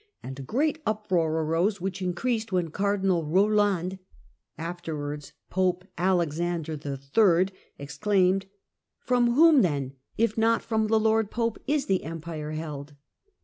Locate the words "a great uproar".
0.39-1.43